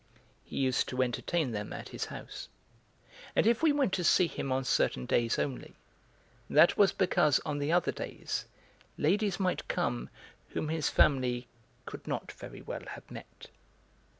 [0.43, 2.49] He used to entertain them at his house.
[3.35, 5.75] And if we went to see him on certain days only,
[6.49, 8.45] that was because on the other days
[8.97, 10.09] ladies might come
[10.49, 11.47] whom his family
[11.85, 13.49] could not very well have met.